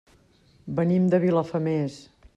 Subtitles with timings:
[0.79, 2.03] Venim de Vilafamés.